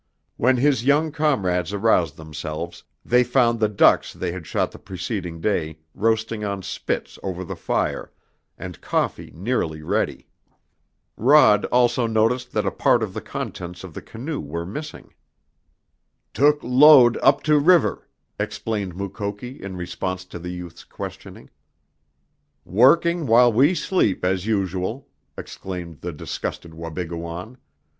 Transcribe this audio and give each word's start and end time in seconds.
When 0.35 0.57
his 0.57 0.83
young 0.83 1.11
comrades 1.11 1.71
aroused 1.73 2.17
themselves 2.17 2.81
they 3.05 3.23
found 3.23 3.59
the 3.59 3.69
ducks 3.69 4.13
they 4.13 4.31
had 4.31 4.47
shot 4.47 4.71
the 4.71 4.79
preceding 4.79 5.39
day 5.39 5.77
roasting 5.93 6.43
on 6.43 6.63
spits 6.63 7.19
over 7.21 7.43
the 7.43 7.55
fire, 7.55 8.11
and 8.57 8.81
coffee 8.81 9.31
nearly 9.35 9.83
ready. 9.83 10.27
Rod 11.17 11.65
also 11.65 12.07
noticed 12.07 12.51
that 12.53 12.65
a 12.65 12.71
part 12.71 13.03
of 13.03 13.13
the 13.13 13.21
contents 13.21 13.83
of 13.83 13.93
the 13.93 14.01
canoe 14.01 14.39
were 14.39 14.65
missing. 14.65 15.13
"Took 16.33 16.63
load 16.63 17.17
up 17.17 17.43
to 17.43 17.59
river," 17.59 18.07
explained 18.39 18.95
Mukoki 18.95 19.61
in 19.61 19.77
response 19.77 20.25
to 20.25 20.39
the 20.39 20.49
youth's 20.49 20.83
questioning. 20.83 21.51
"Working 22.65 23.27
while 23.27 23.53
we 23.53 23.75
sleep, 23.75 24.25
as 24.25 24.47
usual," 24.47 25.07
exclaimed 25.37 26.01
the 26.01 26.11
disgusted 26.11 26.73
Wabigoon. 26.73 27.57